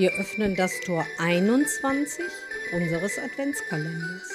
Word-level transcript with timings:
Wir 0.00 0.14
öffnen 0.14 0.56
das 0.56 0.80
Tor 0.80 1.04
21 1.18 2.24
unseres 2.72 3.18
Adventskalenders. 3.18 4.30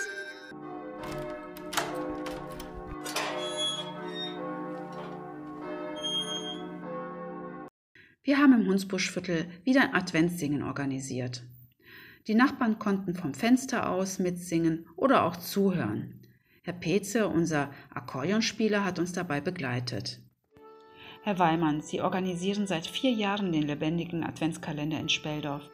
Wir 8.22 8.38
haben 8.38 8.54
im 8.54 8.68
Hunsbuschviertel 8.68 9.48
wieder 9.64 9.82
ein 9.82 9.96
Adventssingen 9.96 10.62
organisiert. 10.62 11.42
Die 12.28 12.36
Nachbarn 12.36 12.78
konnten 12.78 13.16
vom 13.16 13.34
Fenster 13.34 13.90
aus 13.90 14.20
mitsingen 14.20 14.88
oder 14.96 15.24
auch 15.24 15.38
zuhören. 15.38 16.22
Herr 16.62 16.74
Petze, 16.74 17.28
unser 17.28 17.72
Akkordeonspieler, 17.90 18.86
hat 18.86 19.00
uns 19.00 19.14
dabei 19.14 19.42
begleitet. 19.42 20.20
Herr 21.26 21.40
Weimann, 21.40 21.82
Sie 21.82 22.02
organisieren 22.02 22.68
seit 22.68 22.86
vier 22.86 23.10
Jahren 23.10 23.52
den 23.52 23.64
lebendigen 23.64 24.24
Adventskalender 24.24 25.00
in 25.00 25.10
Speldorf. 25.10 25.72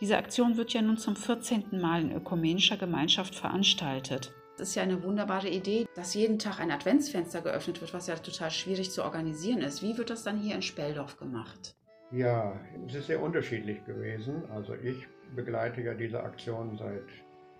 Diese 0.00 0.16
Aktion 0.16 0.56
wird 0.56 0.72
ja 0.72 0.80
nun 0.80 0.96
zum 0.96 1.16
14. 1.16 1.78
Mal 1.78 2.00
in 2.00 2.16
ökumenischer 2.16 2.78
Gemeinschaft 2.78 3.34
veranstaltet. 3.34 4.32
Das 4.56 4.70
ist 4.70 4.74
ja 4.74 4.84
eine 4.84 5.02
wunderbare 5.02 5.50
Idee, 5.50 5.86
dass 5.96 6.14
jeden 6.14 6.38
Tag 6.38 6.60
ein 6.60 6.70
Adventsfenster 6.70 7.42
geöffnet 7.42 7.82
wird, 7.82 7.92
was 7.92 8.06
ja 8.06 8.14
total 8.14 8.50
schwierig 8.50 8.90
zu 8.90 9.04
organisieren 9.04 9.60
ist. 9.60 9.82
Wie 9.82 9.98
wird 9.98 10.08
das 10.08 10.24
dann 10.24 10.38
hier 10.38 10.54
in 10.54 10.62
Speldorf 10.62 11.18
gemacht? 11.18 11.76
Ja, 12.10 12.58
es 12.86 12.94
ist 12.94 13.08
sehr 13.08 13.22
unterschiedlich 13.22 13.84
gewesen. 13.84 14.44
Also 14.50 14.76
ich 14.76 15.06
begleite 15.34 15.82
ja 15.82 15.92
diese 15.92 16.22
Aktion 16.22 16.74
seit 16.78 17.04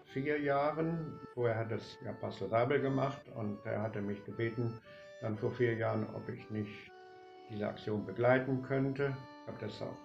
vier 0.07 0.41
Jahren. 0.41 1.21
Vorher 1.35 1.59
hat 1.59 1.71
es 1.71 1.99
ja 2.03 2.15
Pastor 2.15 2.49
Sabel 2.49 2.81
gemacht 2.81 3.21
und 3.35 3.59
er 3.67 3.83
hatte 3.83 4.01
mich 4.01 4.25
gebeten, 4.25 4.73
dann 5.21 5.37
vor 5.37 5.51
vier 5.51 5.75
Jahren, 5.75 6.07
ob 6.15 6.27
ich 6.31 6.49
nicht 6.49 6.91
diese 7.51 7.67
Aktion 7.67 8.05
begleiten 8.05 8.63
könnte. 8.63 9.17
Ich 9.43 9.53
habe 9.53 9.67
das 9.67 9.83
auch 9.83 9.97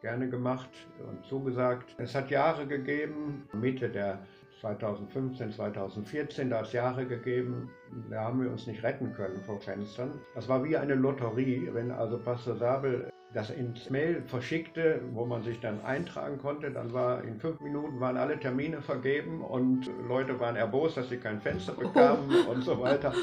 gerne 0.00 0.28
gemacht 0.28 0.70
und 1.08 1.24
zugesagt. 1.24 1.94
Es 1.98 2.14
hat 2.14 2.30
Jahre 2.30 2.66
gegeben, 2.66 3.48
Mitte 3.52 3.88
der 3.88 4.18
2015, 4.60 5.52
2014, 5.52 6.50
da 6.50 6.62
es 6.62 6.72
Jahre 6.72 7.06
gegeben, 7.06 7.70
da 8.10 8.22
haben 8.22 8.42
wir 8.42 8.50
uns 8.50 8.66
nicht 8.66 8.82
retten 8.82 9.12
können 9.14 9.40
vor 9.44 9.60
Fenstern. 9.60 10.12
Das 10.34 10.48
war 10.48 10.64
wie 10.64 10.76
eine 10.76 10.94
Lotterie, 10.94 11.68
wenn 11.72 11.90
also 11.90 12.18
Pastor 12.18 12.56
Sabel 12.56 13.10
das 13.34 13.50
ins 13.50 13.90
Mail 13.90 14.22
verschickte, 14.26 15.00
wo 15.12 15.26
man 15.26 15.42
sich 15.42 15.60
dann 15.60 15.84
eintragen 15.84 16.38
konnte. 16.38 16.70
Dann 16.70 16.92
war 16.92 17.22
in 17.24 17.38
fünf 17.40 17.60
Minuten 17.60 17.98
waren 18.00 18.16
alle 18.16 18.38
Termine 18.38 18.80
vergeben 18.80 19.42
und 19.42 19.90
Leute 20.06 20.38
waren 20.38 20.56
erbost, 20.56 20.96
dass 20.96 21.08
sie 21.08 21.18
kein 21.18 21.40
Fenster 21.40 21.72
bekamen 21.72 22.30
oh. 22.46 22.52
und 22.52 22.62
so 22.62 22.80
weiter. 22.80 23.12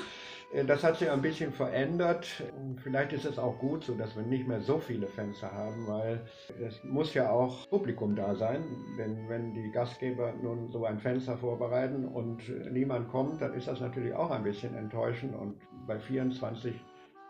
Äh, 0.53 0.65
das 0.65 0.83
hat 0.83 0.97
sich 0.97 1.09
ein 1.09 1.21
bisschen 1.21 1.51
verändert. 1.51 2.43
Vielleicht 2.83 3.13
ist 3.13 3.25
es 3.25 3.37
auch 3.37 3.57
gut 3.59 3.83
so, 3.83 3.95
dass 3.95 4.15
wir 4.15 4.23
nicht 4.23 4.47
mehr 4.47 4.61
so 4.61 4.79
viele 4.79 5.07
Fenster 5.07 5.51
haben, 5.51 5.87
weil 5.87 6.21
es 6.65 6.83
muss 6.83 7.13
ja 7.13 7.29
auch 7.29 7.67
Publikum 7.69 8.15
da 8.15 8.35
sein. 8.35 8.63
Denn 8.97 9.27
wenn 9.29 9.53
die 9.53 9.71
Gastgeber 9.71 10.33
nun 10.41 10.69
so 10.71 10.85
ein 10.85 10.99
Fenster 10.99 11.37
vorbereiten 11.37 12.05
und 12.05 12.41
niemand 12.71 13.09
kommt, 13.09 13.41
dann 13.41 13.53
ist 13.53 13.67
das 13.67 13.79
natürlich 13.79 14.13
auch 14.13 14.31
ein 14.31 14.43
bisschen 14.43 14.75
enttäuschend. 14.75 15.35
Und 15.35 15.55
bei 15.87 15.99
24 15.99 16.73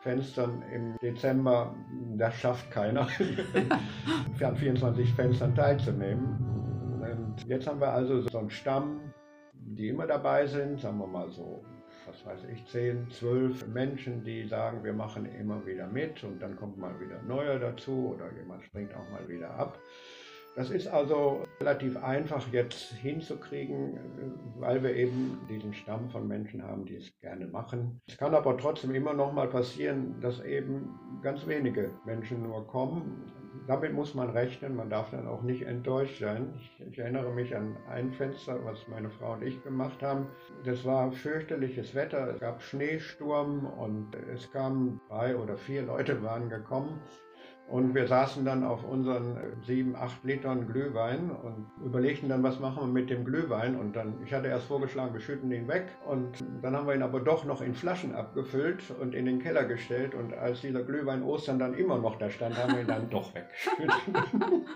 Fenstern 0.02 0.64
im 0.74 0.98
Dezember, 0.98 1.76
das 2.18 2.34
schafft 2.36 2.72
keiner, 2.72 3.08
an 4.42 4.56
24 4.56 5.14
Fenstern 5.14 5.54
teilzunehmen. 5.54 6.38
Und 7.02 7.48
jetzt 7.48 7.68
haben 7.68 7.80
wir 7.80 7.90
also 7.90 8.22
so 8.22 8.40
einen 8.40 8.50
Stamm, 8.50 9.14
die 9.54 9.90
immer 9.90 10.08
dabei 10.08 10.48
sind, 10.48 10.80
sagen 10.80 10.98
wir 10.98 11.08
mal 11.08 11.30
so, 11.30 11.64
was 12.12 12.26
weiß 12.26 12.44
ich, 12.52 12.66
10, 12.66 13.10
12 13.10 13.68
Menschen, 13.68 14.24
die 14.24 14.46
sagen, 14.46 14.84
wir 14.84 14.94
machen 14.94 15.26
immer 15.40 15.66
wieder 15.66 15.88
mit 15.88 16.24
und 16.24 16.42
dann 16.42 16.58
kommt 16.58 16.78
mal 16.78 17.00
wieder 17.00 17.22
neuer 17.22 17.58
dazu 17.58 18.14
oder 18.16 18.32
jemand 18.38 18.64
springt 18.66 18.94
auch 18.94 19.10
mal 19.12 19.28
wieder 19.30 19.52
ab. 19.52 19.80
Das 20.58 20.70
ist 20.70 20.88
also 20.88 21.46
relativ 21.62 21.96
einfach 21.96 22.46
jetzt 22.52 22.92
hinzukriegen, 22.92 23.98
weil 24.60 24.84
wir 24.84 24.94
eben 24.94 25.40
diesen 25.50 25.74
Stamm 25.74 26.10
von 26.10 26.28
Menschen 26.28 26.62
haben, 26.62 26.86
die 26.86 26.98
es 26.98 27.18
gerne 27.22 27.48
machen. 27.48 28.02
Es 28.08 28.18
kann 28.18 28.36
aber 28.36 28.58
trotzdem 28.58 28.94
immer 28.94 29.14
noch 29.14 29.32
mal 29.32 29.48
passieren, 29.48 30.20
dass 30.20 30.44
eben 30.44 31.00
ganz 31.22 31.48
wenige 31.48 31.92
Menschen 32.06 32.44
nur 32.44 32.68
kommen. 32.68 33.32
Damit 33.72 33.94
muss 33.94 34.14
man 34.14 34.32
rechnen, 34.32 34.76
man 34.76 34.90
darf 34.90 35.12
dann 35.12 35.30
auch 35.30 35.44
nicht 35.44 35.62
enttäuscht 35.62 36.20
sein. 36.20 36.54
Ich, 36.60 36.88
ich 36.88 37.00
erinnere 37.00 37.32
mich 37.32 37.56
an 37.56 37.78
ein 37.90 38.12
Fenster, 38.12 38.60
was 38.66 38.86
meine 38.90 39.10
Frau 39.10 39.32
und 39.32 39.44
ich 39.44 39.64
gemacht 39.64 40.04
haben. 40.04 40.28
Das 40.66 40.84
war 40.84 41.10
fürchterliches 41.14 41.96
Wetter, 41.96 42.34
es 42.34 42.42
gab 42.42 42.62
Schneesturm 42.62 43.66
und 43.66 44.14
es 44.34 44.52
kamen 44.52 45.00
drei 45.08 45.38
oder 45.38 45.56
vier 45.56 45.84
Leute 45.84 46.22
waren 46.22 46.50
gekommen 46.50 47.00
und 47.72 47.96
wir 47.96 48.06
saßen 48.06 48.44
dann 48.44 48.66
auf 48.66 48.84
unseren 48.84 49.38
äh, 49.38 49.66
sieben, 49.66 49.96
acht 49.96 50.24
Litern 50.26 50.68
Glühwein 50.68 51.32
und 51.32 51.72
überlegten 51.86 52.28
dann, 52.28 52.44
was 52.44 52.60
machen 52.60 52.84
wir 52.84 52.88
mit 52.88 53.10
dem 53.10 53.24
Glühwein. 53.24 53.80
Und 53.80 53.96
dann, 53.96 54.16
ich 54.26 54.34
hatte 54.34 54.48
erst 54.48 54.66
vorgeschlagen, 54.68 55.14
wir 55.14 55.22
schütten 55.22 55.50
ihn 55.54 55.70
weg. 55.70 55.88
Und 56.06 56.44
dann 56.62 56.76
haben 56.76 56.86
wir 56.86 56.96
ihn 56.96 57.02
aber 57.02 57.22
doch 57.22 57.46
noch 57.46 57.62
in 57.62 57.74
Flaschen 57.74 58.14
abgefüllt 58.14 58.84
und 59.00 59.16
in 59.16 59.26
den 59.26 59.40
Keller 59.40 59.64
gestellt. 59.64 60.14
Und 60.14 60.34
als 60.34 60.60
dieser 60.60 60.84
Glühwein 60.84 61.24
Ostern 61.24 61.60
dann 61.60 61.74
immer 61.74 61.98
noch 61.98 62.18
da 62.18 62.30
stand, 62.30 62.58
haben 62.58 62.74
wir 62.74 62.82
ihn 62.82 62.88
dann 62.88 63.10
doch 63.10 63.34
weggeschüttet. 63.34 63.92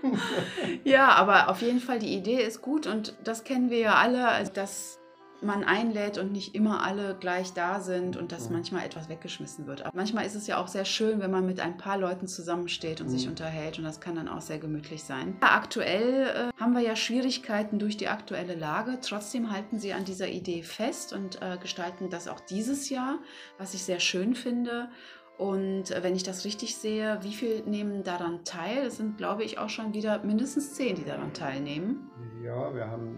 ja, 0.85 1.09
aber 1.09 1.49
auf 1.49 1.61
jeden 1.61 1.79
Fall, 1.79 1.99
die 1.99 2.15
Idee 2.15 2.41
ist 2.41 2.61
gut 2.61 2.87
und 2.87 3.17
das 3.25 3.43
kennen 3.43 3.69
wir 3.69 3.79
ja 3.79 3.95
alle, 3.95 4.49
dass 4.53 5.01
man 5.41 5.63
einlädt 5.63 6.17
und 6.17 6.31
nicht 6.31 6.55
immer 6.55 6.83
alle 6.83 7.15
gleich 7.19 7.53
da 7.53 7.79
sind 7.79 8.17
und 8.17 8.31
dass 8.31 8.49
manchmal 8.49 8.85
etwas 8.85 9.09
weggeschmissen 9.09 9.67
wird. 9.67 9.81
Aber 9.81 9.95
manchmal 9.95 10.25
ist 10.25 10.35
es 10.35 10.47
ja 10.47 10.57
auch 10.57 10.67
sehr 10.67 10.85
schön, 10.85 11.19
wenn 11.19 11.31
man 11.31 11.45
mit 11.45 11.59
ein 11.59 11.77
paar 11.77 11.97
Leuten 11.97 12.27
zusammensteht 12.27 13.01
und 13.01 13.07
mhm. 13.07 13.11
sich 13.11 13.27
unterhält 13.27 13.77
und 13.77 13.85
das 13.85 13.99
kann 13.99 14.15
dann 14.15 14.27
auch 14.27 14.41
sehr 14.41 14.59
gemütlich 14.59 15.03
sein. 15.03 15.37
Aktuell 15.41 16.27
äh, 16.27 16.61
haben 16.61 16.73
wir 16.73 16.81
ja 16.81 16.95
Schwierigkeiten 16.95 17.79
durch 17.79 17.97
die 17.97 18.07
aktuelle 18.07 18.55
Lage. 18.55 18.99
Trotzdem 19.01 19.51
halten 19.51 19.79
Sie 19.79 19.93
an 19.93 20.05
dieser 20.05 20.27
Idee 20.27 20.63
fest 20.63 21.13
und 21.13 21.41
äh, 21.41 21.57
gestalten 21.57 22.09
das 22.09 22.27
auch 22.27 22.39
dieses 22.39 22.89
Jahr, 22.89 23.19
was 23.57 23.73
ich 23.73 23.83
sehr 23.83 23.99
schön 23.99 24.35
finde. 24.35 24.89
Und 25.37 25.91
äh, 25.91 26.01
wenn 26.01 26.15
ich 26.15 26.23
das 26.23 26.45
richtig 26.45 26.77
sehe, 26.77 27.19
wie 27.21 27.33
viel 27.33 27.61
nehmen 27.65 28.03
daran 28.03 28.45
teil? 28.45 28.85
Es 28.85 28.97
sind, 28.97 29.17
glaube 29.17 29.43
ich, 29.43 29.57
auch 29.57 29.69
schon 29.69 29.93
wieder 29.93 30.23
mindestens 30.23 30.73
zehn, 30.73 30.95
die 30.95 31.03
daran 31.03 31.33
teilnehmen. 31.33 32.09
Ja, 32.43 32.73
wir 32.73 32.87
haben 32.87 33.17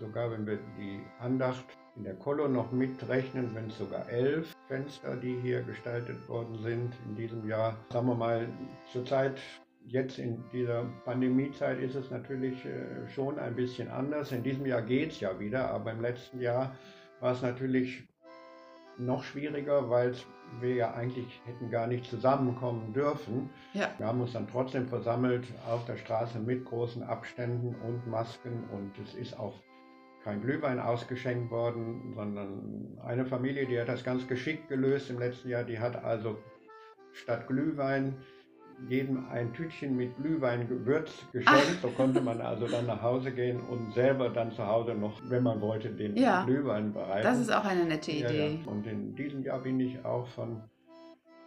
sogar 0.00 0.30
wenn 0.30 0.46
wir 0.46 0.58
die 0.78 1.00
Andacht 1.20 1.64
in 1.96 2.04
der 2.04 2.14
Kollo 2.14 2.48
noch 2.48 2.70
mitrechnen, 2.72 3.54
wenn 3.54 3.66
es 3.66 3.78
sogar 3.78 4.08
elf 4.08 4.54
Fenster, 4.68 5.16
die 5.16 5.36
hier 5.40 5.62
gestaltet 5.62 6.28
worden 6.28 6.58
sind 6.62 6.94
in 7.06 7.16
diesem 7.16 7.46
Jahr. 7.48 7.76
Sagen 7.90 8.06
wir 8.06 8.14
mal, 8.14 8.48
zurzeit 8.92 9.40
Jetzt 9.88 10.18
in 10.18 10.44
dieser 10.52 10.84
Pandemiezeit 11.06 11.78
ist 11.78 11.94
es 11.94 12.10
natürlich 12.10 12.62
äh, 12.66 13.08
schon 13.08 13.38
ein 13.38 13.56
bisschen 13.56 13.88
anders. 13.88 14.32
In 14.32 14.42
diesem 14.42 14.66
Jahr 14.66 14.82
geht 14.82 15.12
es 15.12 15.20
ja 15.20 15.40
wieder, 15.40 15.70
aber 15.70 15.92
im 15.92 16.02
letzten 16.02 16.42
Jahr 16.42 16.76
war 17.20 17.32
es 17.32 17.40
natürlich 17.40 18.06
noch 18.98 19.22
schwieriger, 19.24 19.88
weil 19.88 20.12
wir 20.60 20.74
ja 20.74 20.92
eigentlich 20.92 21.40
hätten 21.46 21.70
gar 21.70 21.86
nicht 21.86 22.04
zusammenkommen 22.04 22.92
dürfen. 22.92 23.48
Ja. 23.72 23.90
Wir 23.96 24.06
haben 24.06 24.20
uns 24.20 24.34
dann 24.34 24.46
trotzdem 24.46 24.86
versammelt 24.88 25.46
auf 25.66 25.86
der 25.86 25.96
Straße 25.96 26.38
mit 26.38 26.66
großen 26.66 27.02
Abständen 27.02 27.74
und 27.86 28.06
Masken 28.06 28.64
und 28.70 28.92
es 28.98 29.14
ist 29.14 29.38
auch 29.38 29.54
kein 30.24 30.40
Glühwein 30.40 30.80
ausgeschenkt 30.80 31.50
worden, 31.50 32.12
sondern 32.14 32.98
eine 33.04 33.24
Familie, 33.24 33.66
die 33.66 33.80
hat 33.80 33.88
das 33.88 34.04
ganz 34.04 34.26
geschickt 34.26 34.68
gelöst 34.68 35.10
im 35.10 35.18
letzten 35.18 35.48
Jahr. 35.48 35.64
Die 35.64 35.78
hat 35.78 36.02
also 36.04 36.38
statt 37.12 37.46
Glühwein 37.46 38.16
jedem 38.88 39.28
ein 39.28 39.52
Tütchen 39.52 39.96
mit 39.96 40.16
Glühweingewürz 40.16 41.26
geschenkt. 41.32 41.78
Ach. 41.78 41.82
So 41.82 41.88
konnte 41.88 42.20
man 42.20 42.40
also 42.40 42.66
dann 42.68 42.86
nach 42.86 43.02
Hause 43.02 43.32
gehen 43.32 43.60
und 43.60 43.92
selber 43.92 44.28
dann 44.28 44.52
zu 44.52 44.66
Hause 44.66 44.94
noch, 44.94 45.20
wenn 45.28 45.42
man 45.42 45.60
wollte, 45.60 45.90
den 45.90 46.16
ja, 46.16 46.44
Glühwein 46.44 46.92
bereiten. 46.92 47.24
Das 47.24 47.40
ist 47.40 47.52
auch 47.52 47.64
eine 47.64 47.84
nette 47.84 48.12
Idee. 48.12 48.38
Ja, 48.38 48.52
ja. 48.52 48.66
Und 48.66 48.86
in 48.86 49.14
diesem 49.16 49.42
Jahr 49.42 49.60
bin 49.60 49.80
ich 49.80 50.04
auch 50.04 50.26
von 50.28 50.62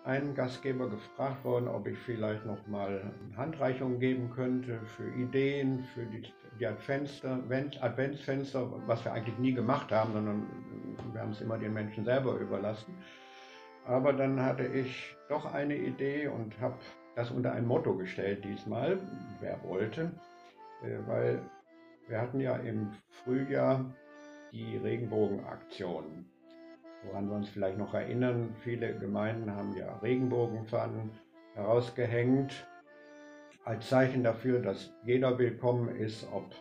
einem 0.03 0.33
Gastgeber 0.33 0.89
gefragt 0.89 1.45
worden, 1.45 1.67
ob 1.67 1.87
ich 1.87 1.97
vielleicht 1.99 2.45
noch 2.45 2.67
mal 2.67 3.13
Handreichungen 3.37 3.99
geben 3.99 4.31
könnte 4.31 4.79
für 4.97 5.07
Ideen, 5.11 5.83
für 5.93 6.05
die, 6.05 6.23
die 6.61 6.67
Adventsfenster, 6.67 7.39
Adventsfenster, 7.81 8.71
was 8.85 9.03
wir 9.03 9.13
eigentlich 9.13 9.37
nie 9.39 9.53
gemacht 9.53 9.91
haben, 9.91 10.13
sondern 10.13 10.47
wir 11.11 11.21
haben 11.21 11.31
es 11.31 11.41
immer 11.41 11.57
den 11.57 11.73
Menschen 11.73 12.05
selber 12.05 12.35
überlassen. 12.35 12.93
Aber 13.87 14.13
dann 14.13 14.39
hatte 14.39 14.67
ich 14.67 15.15
doch 15.27 15.51
eine 15.51 15.75
Idee 15.75 16.27
und 16.27 16.59
habe 16.61 16.77
das 17.15 17.31
unter 17.31 17.51
ein 17.51 17.65
Motto 17.65 17.97
gestellt 17.97 18.45
diesmal, 18.45 18.99
wer 19.39 19.61
wollte, 19.63 20.11
äh, 20.83 20.99
weil 21.07 21.41
wir 22.07 22.21
hatten 22.21 22.39
ja 22.39 22.57
im 22.57 22.91
Frühjahr 23.09 23.83
die 24.51 24.77
Regenbogenaktion 24.77 26.25
Woran 27.03 27.29
wir 27.29 27.35
uns 27.37 27.49
vielleicht 27.49 27.79
noch 27.79 27.95
erinnern, 27.95 28.53
viele 28.63 28.95
Gemeinden 28.99 29.49
haben 29.49 29.75
ja 29.75 29.97
Regenbogenfahnen 30.03 31.09
herausgehängt, 31.55 32.67
als 33.63 33.89
Zeichen 33.89 34.23
dafür, 34.23 34.59
dass 34.59 34.93
jeder 35.03 35.37
willkommen 35.37 35.95
ist, 35.95 36.27
ob 36.33 36.51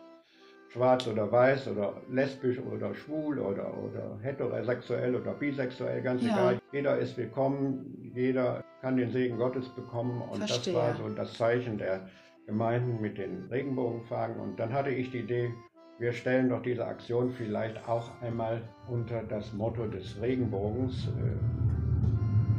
schwarz 0.69 1.07
oder 1.07 1.31
weiß 1.31 1.67
oder 1.67 2.01
lesbisch 2.09 2.59
oder 2.59 2.93
schwul 2.95 3.39
oder, 3.39 3.77
oder 3.77 4.17
heterosexuell 4.21 5.15
oder 5.15 5.33
bisexuell, 5.33 6.01
ganz 6.01 6.23
ja. 6.23 6.29
egal. 6.29 6.59
Jeder 6.71 6.97
ist 6.97 7.17
willkommen, 7.17 8.11
jeder 8.15 8.63
kann 8.81 8.97
den 8.97 9.11
Segen 9.11 9.37
Gottes 9.37 9.67
bekommen 9.69 10.21
und 10.21 10.37
Verstehe. 10.37 10.73
das 10.73 10.81
war 10.81 10.95
so 10.95 11.09
das 11.13 11.33
Zeichen 11.33 11.77
der 11.77 12.07
Gemeinden 12.45 13.01
mit 13.01 13.17
den 13.17 13.47
Regenbogenfahnen. 13.49 14.39
Und 14.39 14.59
dann 14.59 14.71
hatte 14.71 14.89
ich 14.91 15.11
die 15.11 15.19
Idee, 15.19 15.53
wir 15.99 16.13
stellen 16.13 16.49
doch 16.49 16.61
diese 16.61 16.85
Aktion 16.85 17.31
vielleicht 17.31 17.87
auch 17.87 18.09
einmal 18.21 18.61
unter 18.87 19.21
das 19.23 19.53
Motto 19.53 19.87
des 19.87 20.19
Regenbogens. 20.21 21.07
Äh, 21.07 21.35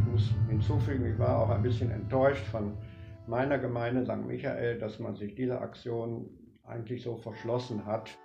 ich 0.00 0.12
muss 0.12 0.34
hinzufügen, 0.48 1.06
ich 1.06 1.18
war 1.18 1.38
auch 1.38 1.50
ein 1.50 1.62
bisschen 1.62 1.90
enttäuscht 1.90 2.44
von 2.46 2.76
meiner 3.26 3.58
Gemeinde 3.58 4.04
St. 4.04 4.26
Michael, 4.26 4.78
dass 4.78 4.98
man 4.98 5.14
sich 5.14 5.34
dieser 5.34 5.60
Aktion 5.60 6.28
eigentlich 6.64 7.02
so 7.02 7.16
verschlossen 7.16 7.84
hat. 7.86 8.18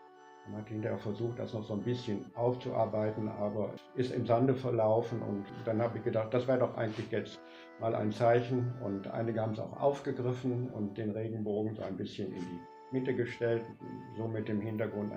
Man 0.50 0.62
hat 0.62 0.70
hinterher 0.70 0.98
versucht, 0.98 1.40
das 1.40 1.54
noch 1.54 1.64
so 1.64 1.74
ein 1.74 1.82
bisschen 1.82 2.26
aufzuarbeiten, 2.36 3.28
aber 3.28 3.74
ist 3.96 4.14
im 4.14 4.26
Sande 4.26 4.56
verlaufen. 4.56 5.22
Und 5.22 5.46
dann 5.66 5.82
habe 5.82 5.98
ich 5.98 6.04
gedacht, 6.04 6.34
das 6.34 6.48
wäre 6.48 6.60
doch 6.60 6.78
eigentlich 6.78 7.12
jetzt 7.12 7.42
mal 7.82 7.94
ein 7.94 8.12
Zeichen. 8.12 8.74
Und 8.82 9.08
einige 9.12 9.42
haben 9.42 9.54
es 9.54 9.60
auch 9.60 9.78
aufgegriffen 9.80 10.70
und 10.70 10.98
den 10.98 11.12
Regenbogen 11.12 11.76
so 11.76 11.82
ein 11.84 11.98
bisschen 11.98 12.32
in 12.32 12.40
die 12.42 12.60
Mitte 12.92 13.14
gestellt, 13.14 13.66
so 14.18 14.28
mit 14.28 14.48
dem 14.48 14.62
Hintergrund, 14.62 15.12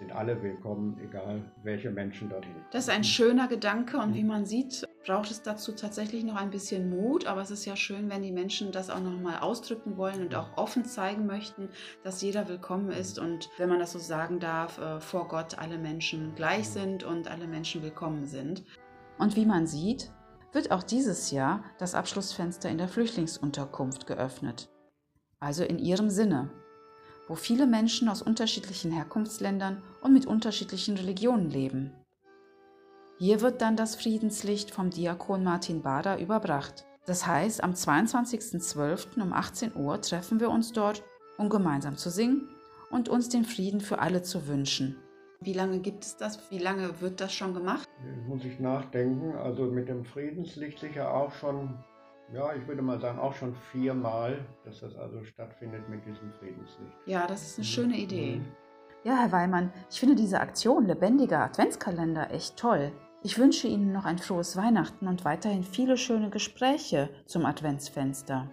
sind 0.00 0.12
alle 0.12 0.42
willkommen, 0.42 0.98
egal 1.04 1.42
welche 1.62 1.90
Menschen 1.90 2.30
dorthin. 2.30 2.54
Das 2.72 2.84
ist 2.84 2.90
ein 2.90 3.04
schöner 3.04 3.48
Gedanke 3.48 3.98
und 3.98 4.14
wie 4.14 4.24
man 4.24 4.46
sieht, 4.46 4.86
braucht 5.04 5.30
es 5.30 5.42
dazu 5.42 5.72
tatsächlich 5.72 6.24
noch 6.24 6.36
ein 6.36 6.50
bisschen 6.50 6.88
Mut, 6.88 7.26
aber 7.26 7.42
es 7.42 7.50
ist 7.50 7.66
ja 7.66 7.76
schön, 7.76 8.08
wenn 8.08 8.22
die 8.22 8.32
Menschen 8.32 8.72
das 8.72 8.88
auch 8.88 9.00
noch 9.00 9.20
mal 9.20 9.40
ausdrücken 9.40 9.98
wollen 9.98 10.22
und 10.22 10.34
auch 10.34 10.56
offen 10.56 10.86
zeigen 10.86 11.26
möchten, 11.26 11.68
dass 12.02 12.22
jeder 12.22 12.48
willkommen 12.48 12.90
ist 12.90 13.18
und 13.18 13.50
wenn 13.58 13.68
man 13.68 13.78
das 13.78 13.92
so 13.92 13.98
sagen 13.98 14.40
darf, 14.40 14.78
äh, 14.78 15.00
vor 15.00 15.28
Gott 15.28 15.58
alle 15.58 15.76
Menschen 15.76 16.34
gleich 16.34 16.68
sind 16.70 17.04
und 17.04 17.30
alle 17.30 17.46
Menschen 17.46 17.82
willkommen 17.82 18.24
sind. 18.24 18.64
Und 19.18 19.36
wie 19.36 19.44
man 19.44 19.66
sieht, 19.66 20.10
wird 20.52 20.70
auch 20.70 20.82
dieses 20.82 21.30
Jahr 21.30 21.62
das 21.78 21.94
Abschlussfenster 21.94 22.70
in 22.70 22.78
der 22.78 22.88
Flüchtlingsunterkunft 22.88 24.06
geöffnet. 24.06 24.70
Also 25.40 25.62
in 25.62 25.78
ihrem 25.78 26.08
Sinne 26.08 26.50
wo 27.30 27.36
viele 27.36 27.68
Menschen 27.68 28.08
aus 28.08 28.22
unterschiedlichen 28.22 28.90
Herkunftsländern 28.90 29.80
und 30.02 30.12
mit 30.12 30.26
unterschiedlichen 30.26 30.96
Religionen 30.96 31.48
leben. 31.48 31.92
Hier 33.20 33.40
wird 33.40 33.62
dann 33.62 33.76
das 33.76 33.94
Friedenslicht 33.94 34.72
vom 34.72 34.90
Diakon 34.90 35.44
Martin 35.44 35.80
Bader 35.80 36.18
überbracht. 36.18 36.86
Das 37.06 37.28
heißt, 37.28 37.62
am 37.62 37.70
22.12. 37.70 39.22
um 39.22 39.32
18 39.32 39.76
Uhr 39.76 40.00
treffen 40.00 40.40
wir 40.40 40.50
uns 40.50 40.72
dort, 40.72 41.04
um 41.38 41.48
gemeinsam 41.48 41.96
zu 41.96 42.10
singen 42.10 42.48
und 42.90 43.08
uns 43.08 43.28
den 43.28 43.44
Frieden 43.44 43.80
für 43.80 44.00
alle 44.00 44.22
zu 44.22 44.48
wünschen. 44.48 44.96
Wie 45.40 45.52
lange 45.52 45.78
gibt 45.78 46.02
es 46.02 46.16
das? 46.16 46.50
Wie 46.50 46.58
lange 46.58 47.00
wird 47.00 47.20
das 47.20 47.32
schon 47.32 47.54
gemacht? 47.54 47.88
Muss 48.26 48.44
ich 48.44 48.58
nachdenken. 48.58 49.36
Also 49.36 49.66
mit 49.66 49.88
dem 49.88 50.04
Friedenslicht 50.04 50.80
sicher 50.80 51.14
auch 51.14 51.30
schon 51.34 51.78
ja, 52.32 52.54
ich 52.54 52.66
würde 52.66 52.82
mal 52.82 53.00
sagen, 53.00 53.18
auch 53.18 53.34
schon 53.34 53.54
viermal, 53.54 54.44
dass 54.64 54.80
das 54.80 54.96
also 54.96 55.22
stattfindet 55.24 55.88
mit 55.88 56.04
diesem 56.06 56.32
Friedenslicht. 56.34 56.92
Ja, 57.06 57.26
das 57.26 57.42
ist 57.42 57.58
eine 57.58 57.66
mhm. 57.66 57.70
schöne 57.70 57.96
Idee. 57.96 58.36
Mhm. 58.36 58.52
Ja, 59.02 59.16
Herr 59.16 59.32
Weimann, 59.32 59.72
ich 59.90 59.98
finde 59.98 60.14
diese 60.14 60.40
Aktion 60.40 60.86
Lebendiger 60.86 61.40
Adventskalender 61.40 62.30
echt 62.32 62.56
toll. 62.56 62.92
Ich 63.22 63.38
wünsche 63.38 63.66
Ihnen 63.66 63.92
noch 63.92 64.04
ein 64.04 64.18
frohes 64.18 64.56
Weihnachten 64.56 65.06
und 65.08 65.24
weiterhin 65.24 65.62
viele 65.62 65.96
schöne 65.96 66.30
Gespräche 66.30 67.10
zum 67.26 67.46
Adventsfenster. 67.46 68.50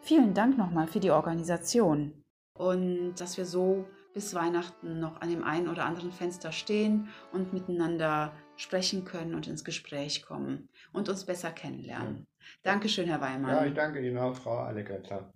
Vielen 0.00 0.34
Dank 0.34 0.58
nochmal 0.58 0.86
für 0.86 1.00
die 1.00 1.10
Organisation. 1.10 2.12
Und 2.56 3.14
dass 3.16 3.36
wir 3.36 3.46
so 3.46 3.84
bis 4.14 4.34
Weihnachten 4.34 5.00
noch 5.00 5.20
an 5.20 5.28
dem 5.28 5.44
einen 5.44 5.68
oder 5.68 5.84
anderen 5.84 6.12
Fenster 6.12 6.52
stehen 6.52 7.08
und 7.32 7.52
miteinander 7.52 8.32
sprechen 8.56 9.04
können 9.04 9.34
und 9.34 9.48
ins 9.48 9.64
Gespräch 9.64 10.22
kommen 10.22 10.68
und 10.92 11.08
uns 11.08 11.26
besser 11.26 11.50
kennenlernen. 11.50 12.26
Dankeschön, 12.62 13.08
Herr 13.08 13.20
Weimann. 13.20 13.50
Ja, 13.50 13.66
ich 13.66 13.74
danke 13.74 14.06
Ihnen 14.06 14.18
auch, 14.18 14.34
Frau 14.34 14.58
Allegretter. 14.58 15.32